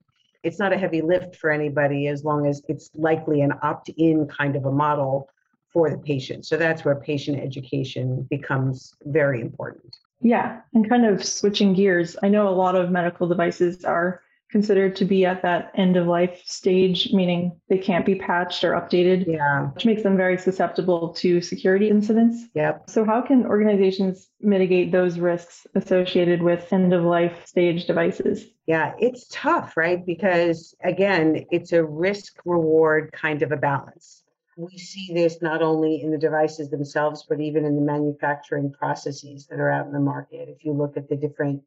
it's 0.47 0.61
not 0.61 0.73
a 0.73 0.79
heavy 0.79 1.03
lift 1.03 1.35
for 1.35 1.51
anybody 1.51 2.07
as 2.07 2.25
long 2.25 2.47
as 2.47 2.63
it's 2.69 2.91
likely 2.95 3.41
an 3.41 3.53
opt 3.63 3.89
in 3.97 4.29
kind 4.29 4.55
of 4.55 4.65
a 4.65 4.71
model 4.71 5.29
for 5.73 5.91
the 5.91 5.99
patient. 5.99 6.47
So 6.47 6.57
that's 6.57 6.85
where 6.85 6.95
patient 6.95 7.41
education 7.41 8.23
becomes 8.31 8.95
very 9.05 9.41
important. 9.41 9.97
Yeah. 10.21 10.61
And 10.73 10.89
kind 10.89 11.05
of 11.05 11.25
switching 11.25 11.75
gears, 11.75 12.17
I 12.23 12.29
know 12.29 12.49
a 12.49 12.51
lot 12.51 12.77
of 12.77 12.91
medical 12.91 13.27
devices 13.27 13.85
are 13.85 14.23
considered 14.57 14.97
to 14.97 15.05
be 15.05 15.27
at 15.27 15.43
that 15.43 15.71
end 15.75 15.99
of 15.99 16.07
life 16.07 16.41
stage, 16.47 17.13
meaning 17.13 17.53
they 17.69 17.77
can't 17.77 18.07
be 18.07 18.15
patched 18.15 18.65
or 18.65 18.73
updated, 18.73 19.27
Yeah. 19.27 19.67
which 19.75 19.85
makes 19.85 20.03
them 20.03 20.17
very 20.17 20.39
susceptible 20.39 21.11
to 21.11 21.43
security 21.43 21.91
incidents. 21.91 22.49
Yep. 22.55 22.89
So, 22.89 23.05
how 23.05 23.21
can 23.21 23.45
organizations 23.45 24.31
mitigate 24.41 24.93
those 24.93 25.19
risks 25.19 25.67
associated 25.75 26.43
with 26.43 26.73
end 26.73 26.95
of 26.95 27.05
life 27.05 27.45
stage 27.45 27.85
devices? 27.87 28.47
Yeah, 28.67 28.95
it's 28.99 29.27
tough, 29.31 29.77
right? 29.77 30.01
Because 30.07 30.75
again, 30.83 31.45
it's 31.51 31.75
a 31.75 31.85
risk 31.85 32.41
reward 32.47 33.13
kind 33.13 33.43
of 33.43 33.53
a 33.53 33.59
balance. 33.59 34.23
We 34.57 34.79
see 34.79 35.11
this 35.13 35.43
not 35.43 35.61
only 35.61 36.01
in 36.01 36.11
the 36.11 36.17
devices 36.17 36.71
themselves, 36.71 37.27
but 37.29 37.43
even 37.43 37.67
in 37.67 37.77
the 37.77 37.83
manufacturing 37.83 38.73
processes 38.73 39.47
that 39.49 39.61
are 39.61 39.71
out 39.71 39.85
in 39.87 39.93
the 39.93 40.01
market. 40.01 40.49
If 40.49 40.65
you 40.65 40.73
look 40.73 40.97
at 40.97 41.11
the 41.11 41.17
different 41.17 41.61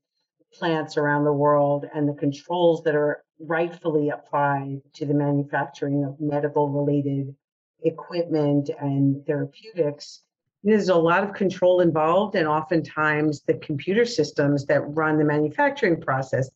plants 0.53 0.97
around 0.97 1.23
the 1.23 1.33
world 1.33 1.85
and 1.93 2.07
the 2.07 2.13
controls 2.13 2.83
that 2.83 2.95
are 2.95 3.23
rightfully 3.39 4.09
applied 4.09 4.81
to 4.93 5.05
the 5.05 5.13
manufacturing 5.13 6.03
of 6.03 6.19
medical 6.19 6.69
related 6.69 7.35
equipment 7.83 8.69
and 8.79 9.25
therapeutics, 9.25 10.21
there's 10.63 10.89
a 10.89 10.95
lot 10.95 11.23
of 11.23 11.33
control 11.33 11.79
involved, 11.79 12.35
and 12.35 12.47
oftentimes 12.47 13.41
the 13.41 13.53
computer 13.55 14.03
systems 14.03 14.65
that 14.65 14.81
run 14.81 15.17
the 15.17 15.23
manufacturing 15.23 16.01
process 16.01 16.49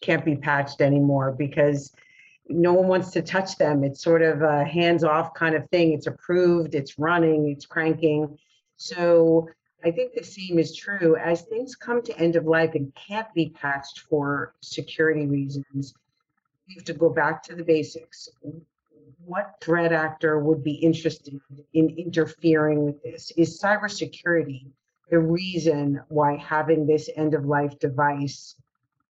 can't 0.00 0.24
be 0.24 0.36
patched 0.36 0.80
anymore 0.80 1.32
because 1.32 1.92
no 2.48 2.72
one 2.72 2.88
wants 2.88 3.10
to 3.10 3.22
touch 3.22 3.56
them. 3.56 3.84
It's 3.84 4.02
sort 4.02 4.22
of 4.22 4.42
a 4.42 4.64
hands 4.64 5.04
off 5.04 5.34
kind 5.34 5.54
of 5.54 5.68
thing. 5.68 5.92
It's 5.92 6.06
approved, 6.06 6.74
it's 6.74 6.98
running, 6.98 7.50
it's 7.50 7.66
cranking. 7.66 8.38
So 8.76 9.48
I 9.82 9.90
think 9.90 10.12
the 10.12 10.24
same 10.24 10.58
is 10.58 10.76
true 10.76 11.16
as 11.16 11.42
things 11.42 11.74
come 11.74 12.02
to 12.02 12.18
end 12.18 12.36
of 12.36 12.44
life 12.44 12.74
and 12.74 12.94
can't 12.94 13.32
be 13.34 13.48
patched 13.50 14.00
for 14.00 14.54
security 14.60 15.26
reasons. 15.26 15.94
We 16.68 16.74
have 16.74 16.84
to 16.84 16.92
go 16.92 17.08
back 17.08 17.42
to 17.44 17.54
the 17.54 17.64
basics. 17.64 18.28
What 19.24 19.54
threat 19.60 19.92
actor 19.92 20.38
would 20.38 20.62
be 20.62 20.74
interested 20.74 21.40
in 21.72 21.88
interfering 21.96 22.84
with 22.84 23.02
this? 23.02 23.32
Is 23.36 23.60
cybersecurity 23.60 24.66
the 25.10 25.18
reason 25.18 26.00
why 26.08 26.36
having 26.36 26.86
this 26.86 27.10
end 27.16 27.34
of 27.34 27.44
life 27.44 27.78
device 27.78 28.54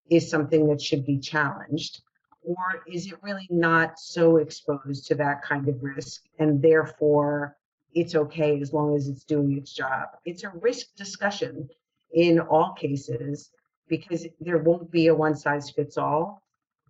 is 0.09 0.31
something 0.31 0.67
that 0.69 0.81
should 0.81 1.05
be 1.05 1.19
challenged? 1.19 2.03
Or 2.43 2.83
is 2.87 3.07
it 3.07 3.23
really 3.23 3.47
not 3.51 3.99
so 3.99 4.39
exposed 4.39 5.07
to 5.09 5.15
that 5.17 5.43
kind 5.43 5.69
of 5.69 5.83
risk 5.83 6.23
and 6.39 6.63
therefore 6.63 7.57
it's 7.95 8.15
okay 8.15 8.61
as 8.61 8.73
long 8.73 8.97
as 8.97 9.09
it's 9.09 9.25
doing 9.25 9.57
its 9.57 9.73
job. 9.73 10.09
It's 10.25 10.45
a 10.45 10.51
risk 10.61 10.95
discussion 10.97 11.69
in 12.13 12.41
all 12.41 12.73
cases 12.73 13.51
because 13.89 14.27
there 14.41 14.59
won't 14.59 14.91
be 14.91 15.09
a 15.09 15.15
one 15.15 15.35
size 15.35 15.71
fits 15.71 15.99
all. 15.99 16.43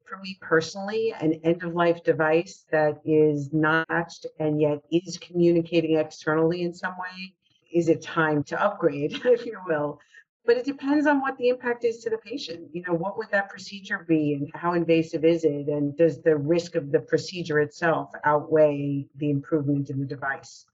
For 0.06 0.18
me 0.18 0.38
personally, 0.40 1.14
an 1.20 1.40
end 1.44 1.62
of 1.62 1.74
life 1.74 2.02
device 2.02 2.64
that 2.72 3.00
is 3.04 3.52
notched 3.52 4.26
and 4.38 4.60
yet 4.60 4.82
is 4.90 5.18
communicating 5.18 5.96
externally 5.96 6.62
in 6.62 6.74
some 6.74 6.94
way 6.98 7.34
is 7.72 7.88
it 7.88 8.02
time 8.02 8.42
to 8.44 8.60
upgrade, 8.60 9.12
if 9.24 9.46
you 9.46 9.58
will. 9.66 10.00
But 10.44 10.56
it 10.56 10.64
depends 10.64 11.06
on 11.06 11.20
what 11.20 11.36
the 11.36 11.48
impact 11.48 11.84
is 11.84 12.02
to 12.02 12.10
the 12.10 12.18
patient. 12.18 12.70
You 12.72 12.82
know, 12.82 12.94
what 12.94 13.16
would 13.18 13.30
that 13.30 13.50
procedure 13.50 14.04
be 14.08 14.34
and 14.34 14.50
how 14.54 14.72
invasive 14.72 15.24
is 15.24 15.44
it? 15.44 15.68
And 15.68 15.96
does 15.96 16.22
the 16.22 16.36
risk 16.36 16.74
of 16.74 16.90
the 16.90 17.00
procedure 17.00 17.60
itself 17.60 18.10
outweigh 18.24 19.06
the 19.16 19.30
improvement 19.30 19.90
in 19.90 20.00
the 20.00 20.06
device? 20.06 20.64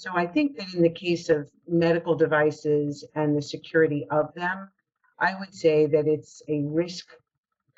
So 0.00 0.12
I 0.14 0.26
think 0.26 0.56
that 0.56 0.72
in 0.72 0.80
the 0.80 0.88
case 0.88 1.28
of 1.28 1.50
medical 1.68 2.14
devices 2.14 3.04
and 3.16 3.36
the 3.36 3.42
security 3.42 4.06
of 4.10 4.32
them, 4.32 4.70
I 5.18 5.38
would 5.38 5.52
say 5.52 5.84
that 5.88 6.06
it's 6.06 6.40
a 6.48 6.62
risk 6.62 7.08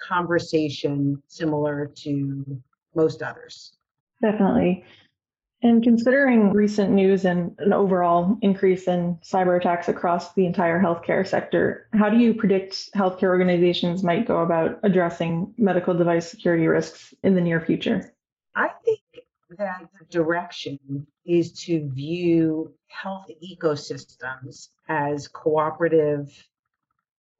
conversation 0.00 1.20
similar 1.26 1.90
to 2.04 2.62
most 2.94 3.24
others. 3.24 3.72
Definitely. 4.20 4.84
And 5.64 5.82
considering 5.82 6.52
recent 6.52 6.92
news 6.92 7.24
and 7.24 7.56
an 7.58 7.72
overall 7.72 8.38
increase 8.40 8.86
in 8.86 9.18
cyber 9.24 9.58
attacks 9.58 9.88
across 9.88 10.32
the 10.34 10.46
entire 10.46 10.80
healthcare 10.80 11.26
sector, 11.26 11.88
how 11.92 12.08
do 12.08 12.18
you 12.18 12.34
predict 12.34 12.92
healthcare 12.92 13.30
organizations 13.30 14.04
might 14.04 14.28
go 14.28 14.42
about 14.42 14.78
addressing 14.84 15.52
medical 15.58 15.92
device 15.92 16.30
security 16.30 16.68
risks 16.68 17.14
in 17.24 17.34
the 17.34 17.40
near 17.40 17.60
future? 17.60 18.14
I 18.54 18.68
think 18.84 19.00
that 19.58 19.88
the 19.98 20.04
direction 20.06 21.06
is 21.24 21.52
to 21.52 21.88
view 21.90 22.72
health 22.88 23.26
ecosystems 23.42 24.68
as 24.88 25.28
cooperative 25.28 26.30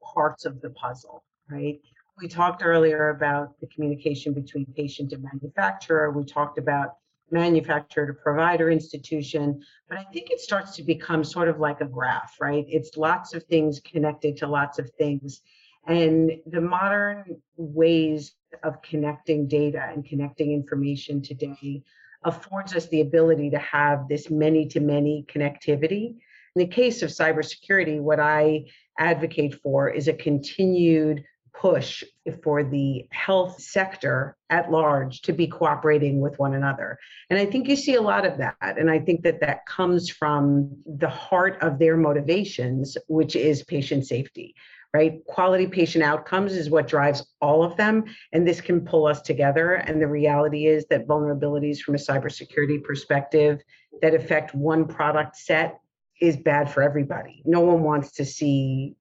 parts 0.03 0.45
of 0.45 0.61
the 0.61 0.71
puzzle, 0.71 1.25
right? 1.49 1.81
We 2.19 2.29
talked 2.29 2.63
earlier 2.65 3.11
about 3.11 3.59
the 3.61 3.67
communication 3.69 4.33
between 4.35 4.67
patient 4.77 5.13
and 5.13 5.23
manufacturer. 5.23 6.11
We 6.11 6.25
talked 6.25 6.59
about 6.59 6.97
manufacturer 7.31 8.07
to 8.07 8.13
provider 8.13 8.71
institution, 8.71 9.63
but 9.89 9.99
I 9.99 10.05
think 10.05 10.31
it 10.31 10.41
starts 10.41 10.77
to 10.77 10.83
become 10.83 11.25
sort 11.25 11.49
of 11.49 11.59
like 11.59 11.81
a 11.81 11.87
graph, 11.87 12.37
right? 12.41 12.67
It's 12.69 12.97
lots 12.97 13.35
of 13.35 13.43
things 13.45 13.81
connected 13.81 14.37
to 14.39 14.47
lots 14.47 14.79
of 14.79 14.91
things. 14.99 15.41
And 15.87 16.33
the 16.47 16.61
modern 16.61 17.43
ways 17.57 18.33
of 18.63 18.83
connecting 18.83 19.49
data 19.49 19.91
and 19.93 20.05
connecting 20.05 20.53
information 20.53 21.23
today 21.23 21.83
affords 22.25 22.75
us 22.75 22.87
the 22.89 23.01
ability 23.01 23.51
to 23.51 23.59
have 23.59 24.09
this 24.09 24.31
many 24.31 24.67
to 24.69 24.81
many 24.81 25.25
connectivity. 25.29 26.17
In 26.55 26.61
the 26.61 26.67
case 26.67 27.03
of 27.03 27.11
cybersecurity, 27.11 28.01
what 28.01 28.21
I 28.21 28.67
advocate 28.99 29.61
for 29.63 29.89
is 29.89 30.07
a 30.07 30.13
continued 30.13 31.25
push 31.55 32.03
for 32.43 32.65
the 32.65 33.07
health 33.11 33.61
sector 33.61 34.37
at 34.51 34.71
large 34.71 35.21
to 35.23 35.33
be 35.33 35.47
cooperating 35.47 36.21
with 36.21 36.39
one 36.39 36.55
another. 36.55 36.99
And 37.29 37.39
I 37.39 37.47
think 37.47 37.69
you 37.69 37.77
see 37.77 37.95
a 37.95 38.03
lot 38.03 38.25
of 38.25 38.39
that. 38.39 38.57
And 38.61 38.91
I 38.91 38.99
think 38.99 39.23
that 39.23 39.41
that 39.41 39.67
comes 39.67 40.09
from 40.09 40.77
the 40.87 41.09
heart 41.09 41.59
of 41.61 41.79
their 41.79 41.97
motivations, 41.97 42.97
which 43.09 43.37
is 43.37 43.65
patient 43.65 44.07
safety 44.07 44.55
right? 44.95 45.25
Quality 45.27 45.67
patient 45.67 46.05
outcomes 46.05 46.53
is 46.53 46.69
what 46.69 46.87
drives 46.87 47.25
all 47.41 47.63
of 47.63 47.77
them. 47.77 48.05
And 48.33 48.47
this 48.47 48.61
can 48.61 48.83
pull 48.83 49.07
us 49.07 49.23
together. 49.23 49.75
And 49.75 50.01
the 50.01 50.07
reality 50.07 50.67
is 50.67 50.85
that 50.91 51.07
vulnerabilities 51.07 51.79
from 51.79 51.95
a 51.95 51.99
cybersecurity 51.99 52.83
perspective 52.83 53.61
that 54.03 54.15
affect 54.15 54.55
one 54.55 54.87
product 54.87 55.37
set 55.37 55.81
is 56.21 56.37
bad 56.37 56.71
for 56.71 56.83
everybody. 56.83 57.43
No 57.45 57.61
one 57.61 57.83
wants 57.83 58.13
to 58.13 58.25
see 58.25 58.95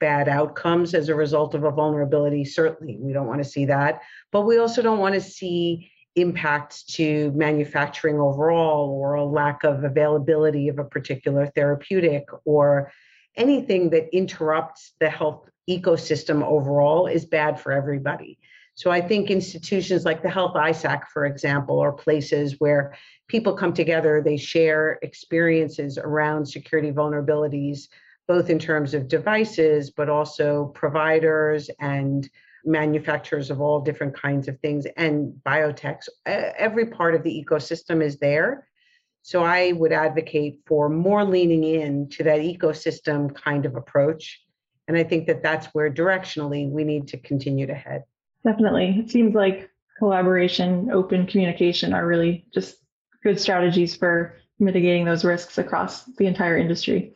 bad 0.00 0.28
outcomes 0.28 0.92
as 0.92 1.08
a 1.08 1.14
result 1.14 1.54
of 1.54 1.64
a 1.64 1.70
vulnerability. 1.70 2.44
Certainly, 2.44 2.98
we 3.00 3.12
don't 3.12 3.26
want 3.26 3.42
to 3.42 3.48
see 3.48 3.64
that. 3.66 4.02
But 4.32 4.42
we 4.42 4.58
also 4.58 4.82
don't 4.82 4.98
want 4.98 5.14
to 5.14 5.20
see 5.20 5.90
impacts 6.16 6.82
to 6.82 7.30
manufacturing 7.32 8.18
overall 8.18 8.90
or 8.90 9.14
a 9.14 9.24
lack 9.24 9.62
of 9.62 9.84
availability 9.84 10.68
of 10.68 10.80
a 10.80 10.84
particular 10.84 11.46
therapeutic 11.54 12.26
or 12.44 12.90
anything 13.38 13.90
that 13.90 14.14
interrupts 14.14 14.92
the 15.00 15.08
health 15.08 15.48
ecosystem 15.68 16.42
overall 16.42 17.06
is 17.06 17.24
bad 17.24 17.58
for 17.58 17.72
everybody. 17.72 18.38
So 18.74 18.92
I 18.92 19.00
think 19.00 19.28
institutions 19.28 20.04
like 20.04 20.22
the 20.22 20.30
Health 20.30 20.54
ISAC, 20.54 21.08
for 21.12 21.26
example, 21.26 21.80
are 21.80 21.90
places 21.90 22.60
where 22.60 22.96
people 23.26 23.54
come 23.54 23.72
together, 23.72 24.22
they 24.22 24.36
share 24.36 25.00
experiences 25.02 25.98
around 25.98 26.46
security 26.46 26.92
vulnerabilities, 26.92 27.88
both 28.28 28.50
in 28.50 28.58
terms 28.60 28.94
of 28.94 29.08
devices, 29.08 29.90
but 29.90 30.08
also 30.08 30.66
providers 30.76 31.70
and 31.80 32.30
manufacturers 32.64 33.50
of 33.50 33.60
all 33.60 33.80
different 33.80 34.14
kinds 34.14 34.46
of 34.46 34.60
things 34.60 34.86
and 34.96 35.32
biotechs. 35.44 36.08
Every 36.24 36.86
part 36.86 37.16
of 37.16 37.24
the 37.24 37.44
ecosystem 37.44 38.00
is 38.00 38.18
there. 38.20 38.67
So 39.28 39.44
I 39.44 39.72
would 39.72 39.92
advocate 39.92 40.60
for 40.64 40.88
more 40.88 41.22
leaning 41.22 41.62
in 41.62 42.08
to 42.12 42.24
that 42.24 42.40
ecosystem 42.40 43.34
kind 43.34 43.66
of 43.66 43.76
approach. 43.76 44.40
And 44.88 44.96
I 44.96 45.04
think 45.04 45.26
that 45.26 45.42
that's 45.42 45.66
where 45.74 45.92
directionally 45.92 46.70
we 46.70 46.82
need 46.82 47.08
to 47.08 47.18
continue 47.18 47.66
to 47.66 47.74
head. 47.74 48.04
Definitely. 48.42 48.96
It 48.98 49.10
seems 49.10 49.34
like 49.34 49.68
collaboration, 49.98 50.90
open 50.90 51.26
communication 51.26 51.92
are 51.92 52.06
really 52.06 52.46
just 52.54 52.76
good 53.22 53.38
strategies 53.38 53.94
for 53.94 54.38
mitigating 54.58 55.04
those 55.04 55.26
risks 55.26 55.58
across 55.58 56.04
the 56.16 56.24
entire 56.24 56.56
industry. 56.56 57.14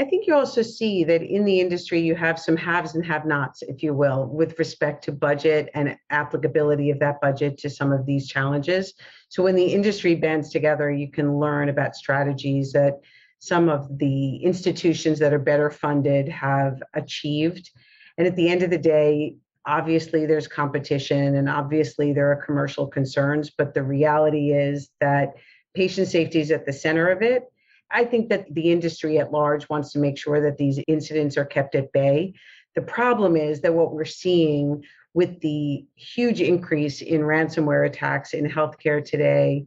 I 0.00 0.04
think 0.04 0.26
you 0.26 0.34
also 0.34 0.62
see 0.62 1.04
that 1.04 1.22
in 1.22 1.44
the 1.44 1.60
industry, 1.60 2.00
you 2.00 2.14
have 2.14 2.38
some 2.38 2.56
haves 2.56 2.94
and 2.94 3.04
have 3.04 3.26
nots, 3.26 3.60
if 3.60 3.82
you 3.82 3.92
will, 3.92 4.26
with 4.28 4.58
respect 4.58 5.04
to 5.04 5.12
budget 5.12 5.68
and 5.74 5.94
applicability 6.08 6.90
of 6.90 6.98
that 7.00 7.20
budget 7.20 7.58
to 7.58 7.68
some 7.68 7.92
of 7.92 8.06
these 8.06 8.26
challenges. 8.26 8.94
So 9.28 9.42
when 9.42 9.56
the 9.56 9.66
industry 9.66 10.14
bands 10.14 10.48
together, 10.48 10.90
you 10.90 11.10
can 11.10 11.38
learn 11.38 11.68
about 11.68 11.94
strategies 11.94 12.72
that 12.72 12.94
some 13.40 13.68
of 13.68 13.98
the 13.98 14.36
institutions 14.36 15.18
that 15.18 15.34
are 15.34 15.38
better 15.38 15.70
funded 15.70 16.30
have 16.30 16.82
achieved. 16.94 17.70
And 18.16 18.26
at 18.26 18.36
the 18.36 18.48
end 18.48 18.62
of 18.62 18.70
the 18.70 18.78
day, 18.78 19.36
Obviously, 19.66 20.24
there's 20.24 20.48
competition 20.48 21.36
and 21.36 21.48
obviously 21.48 22.14
there 22.14 22.32
are 22.32 22.44
commercial 22.46 22.86
concerns, 22.86 23.50
but 23.50 23.74
the 23.74 23.82
reality 23.82 24.52
is 24.52 24.88
that 25.00 25.34
patient 25.74 26.08
safety 26.08 26.40
is 26.40 26.50
at 26.50 26.64
the 26.64 26.72
center 26.72 27.08
of 27.08 27.20
it. 27.20 27.44
I 27.90 28.04
think 28.04 28.28
that 28.28 28.52
the 28.54 28.70
industry 28.70 29.18
at 29.18 29.32
large 29.32 29.68
wants 29.68 29.92
to 29.92 29.98
make 29.98 30.18
sure 30.18 30.40
that 30.40 30.58
these 30.58 30.80
incidents 30.86 31.36
are 31.36 31.44
kept 31.44 31.74
at 31.74 31.92
bay. 31.92 32.34
The 32.74 32.82
problem 32.82 33.36
is 33.36 33.60
that 33.62 33.74
what 33.74 33.92
we're 33.92 34.04
seeing 34.04 34.84
with 35.12 35.40
the 35.40 35.84
huge 35.96 36.40
increase 36.40 37.02
in 37.02 37.22
ransomware 37.22 37.86
attacks 37.86 38.32
in 38.32 38.48
healthcare 38.48 39.04
today, 39.04 39.66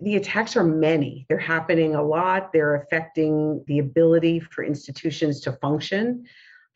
the 0.00 0.16
attacks 0.16 0.56
are 0.56 0.64
many. 0.64 1.26
They're 1.28 1.38
happening 1.38 1.94
a 1.94 2.02
lot. 2.02 2.52
They're 2.52 2.76
affecting 2.76 3.62
the 3.66 3.80
ability 3.80 4.40
for 4.40 4.64
institutions 4.64 5.40
to 5.42 5.52
function. 5.52 6.24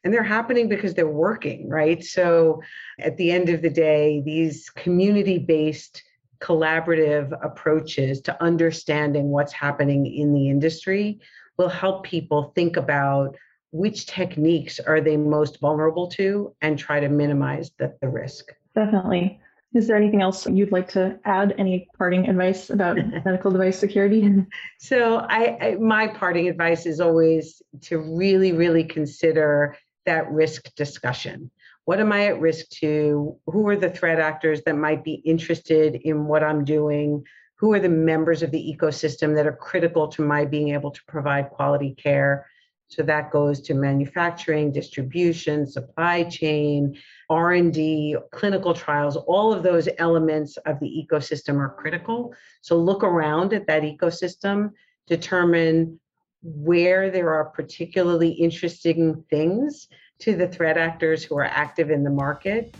And 0.04 0.12
they're 0.12 0.22
happening 0.24 0.68
because 0.68 0.94
they're 0.94 1.06
working, 1.06 1.68
right? 1.68 2.02
So 2.04 2.60
at 2.98 3.16
the 3.16 3.30
end 3.30 3.48
of 3.48 3.62
the 3.62 3.70
day, 3.70 4.20
these 4.24 4.68
community 4.70 5.38
based 5.38 6.02
collaborative 6.42 7.32
approaches 7.44 8.20
to 8.22 8.42
understanding 8.42 9.30
what's 9.30 9.52
happening 9.52 10.06
in 10.06 10.32
the 10.32 10.48
industry 10.48 11.20
will 11.56 11.68
help 11.68 12.04
people 12.04 12.52
think 12.54 12.76
about 12.76 13.36
which 13.70 14.06
techniques 14.06 14.80
are 14.80 15.00
they 15.00 15.16
most 15.16 15.60
vulnerable 15.60 16.08
to 16.08 16.54
and 16.60 16.78
try 16.78 17.00
to 17.00 17.08
minimize 17.08 17.70
the, 17.78 17.96
the 18.00 18.08
risk. 18.08 18.52
Definitely. 18.74 19.40
Is 19.74 19.86
there 19.86 19.96
anything 19.96 20.20
else 20.20 20.46
you'd 20.46 20.72
like 20.72 20.90
to 20.90 21.18
add? 21.24 21.54
Any 21.56 21.88
parting 21.96 22.28
advice 22.28 22.68
about 22.68 22.96
medical 23.24 23.50
device 23.50 23.78
security? 23.78 24.44
So, 24.78 25.16
I, 25.16 25.58
I, 25.60 25.74
my 25.76 26.08
parting 26.08 26.48
advice 26.48 26.84
is 26.86 27.00
always 27.00 27.62
to 27.82 27.98
really, 27.98 28.52
really 28.52 28.84
consider 28.84 29.76
that 30.04 30.30
risk 30.30 30.74
discussion. 30.74 31.50
What 31.84 31.98
am 31.98 32.12
I 32.12 32.26
at 32.26 32.40
risk 32.40 32.68
to? 32.80 33.36
Who 33.46 33.68
are 33.68 33.76
the 33.76 33.90
threat 33.90 34.20
actors 34.20 34.62
that 34.64 34.76
might 34.76 35.02
be 35.02 35.14
interested 35.14 35.96
in 35.96 36.26
what 36.26 36.44
I'm 36.44 36.64
doing? 36.64 37.24
Who 37.56 37.72
are 37.72 37.80
the 37.80 37.88
members 37.88 38.42
of 38.42 38.50
the 38.50 38.76
ecosystem 38.76 39.34
that 39.34 39.46
are 39.46 39.56
critical 39.56 40.08
to 40.08 40.22
my 40.22 40.44
being 40.44 40.70
able 40.70 40.92
to 40.92 41.00
provide 41.08 41.50
quality 41.50 41.94
care? 41.94 42.46
So 42.88 43.02
that 43.04 43.30
goes 43.30 43.60
to 43.62 43.74
manufacturing, 43.74 44.70
distribution, 44.70 45.66
supply 45.66 46.24
chain, 46.24 46.98
R&D, 47.30 48.16
clinical 48.32 48.74
trials, 48.74 49.16
all 49.16 49.52
of 49.52 49.62
those 49.62 49.88
elements 49.98 50.58
of 50.58 50.78
the 50.78 50.86
ecosystem 50.86 51.56
are 51.56 51.74
critical. 51.74 52.34
So 52.60 52.76
look 52.76 53.02
around 53.02 53.54
at 53.54 53.66
that 53.66 53.82
ecosystem, 53.82 54.72
determine 55.06 55.98
where 56.42 57.10
there 57.10 57.32
are 57.32 57.46
particularly 57.46 58.30
interesting 58.30 59.24
things 59.30 59.88
to 60.22 60.36
the 60.36 60.48
threat 60.48 60.78
actors 60.78 61.24
who 61.24 61.36
are 61.36 61.44
active 61.44 61.90
in 61.90 62.02
the 62.02 62.10
market 62.10 62.74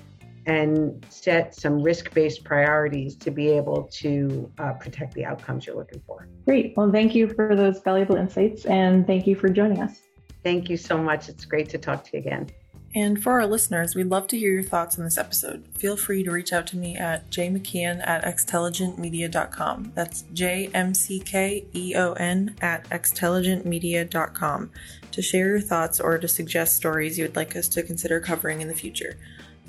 and 0.46 1.04
set 1.08 1.54
some 1.54 1.82
risk 1.82 2.12
based 2.14 2.44
priorities 2.44 3.14
to 3.16 3.30
be 3.30 3.48
able 3.48 3.84
to 3.92 4.50
uh, 4.58 4.72
protect 4.74 5.14
the 5.14 5.24
outcomes 5.24 5.66
you're 5.66 5.76
looking 5.76 6.00
for. 6.06 6.28
Great. 6.46 6.74
Well, 6.76 6.90
thank 6.90 7.14
you 7.14 7.28
for 7.28 7.54
those 7.54 7.80
valuable 7.80 8.16
insights 8.16 8.64
and 8.64 9.06
thank 9.06 9.26
you 9.26 9.36
for 9.36 9.48
joining 9.48 9.80
us. 9.80 10.00
Thank 10.42 10.68
you 10.68 10.76
so 10.76 10.98
much. 10.98 11.28
It's 11.28 11.44
great 11.44 11.68
to 11.70 11.78
talk 11.78 12.04
to 12.04 12.10
you 12.14 12.18
again. 12.20 12.48
And 12.94 13.22
for 13.22 13.32
our 13.32 13.46
listeners, 13.46 13.94
we'd 13.94 14.08
love 14.08 14.26
to 14.28 14.38
hear 14.38 14.52
your 14.52 14.62
thoughts 14.62 14.98
on 14.98 15.04
this 15.04 15.16
episode. 15.16 15.64
Feel 15.74 15.96
free 15.96 16.22
to 16.24 16.30
reach 16.30 16.52
out 16.52 16.66
to 16.68 16.76
me 16.76 16.94
at 16.94 17.30
jmckeon 17.30 18.06
at 18.06 18.22
xtelligentmedia.com. 18.24 19.92
That's 19.94 20.24
J 20.34 20.70
M 20.74 20.92
C 20.92 21.18
K 21.18 21.66
E 21.74 21.94
O 21.96 22.12
N 22.12 22.54
at 22.60 22.88
xtelligentmedia.com 22.90 24.70
to 25.10 25.22
share 25.22 25.48
your 25.48 25.60
thoughts 25.60 26.00
or 26.00 26.18
to 26.18 26.28
suggest 26.28 26.76
stories 26.76 27.18
you 27.18 27.24
would 27.24 27.36
like 27.36 27.56
us 27.56 27.68
to 27.68 27.82
consider 27.82 28.20
covering 28.20 28.60
in 28.60 28.68
the 28.68 28.74
future. 28.74 29.16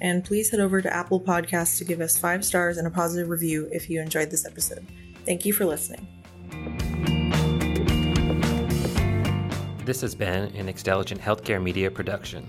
And 0.01 0.25
please 0.25 0.49
head 0.51 0.59
over 0.59 0.81
to 0.81 0.93
Apple 0.93 1.21
Podcasts 1.21 1.77
to 1.77 1.85
give 1.85 2.01
us 2.01 2.17
five 2.17 2.43
stars 2.43 2.77
and 2.77 2.85
a 2.85 2.91
positive 2.91 3.29
review 3.29 3.69
if 3.71 3.89
you 3.89 4.01
enjoyed 4.01 4.31
this 4.31 4.45
episode. 4.45 4.85
Thank 5.25 5.45
you 5.45 5.53
for 5.53 5.65
listening. 5.65 6.07
This 9.85 10.01
has 10.01 10.13
been 10.13 10.53
an 10.55 10.67
Xtelligent 10.67 11.19
Healthcare 11.19 11.61
Media 11.61 11.89
production. 11.89 12.47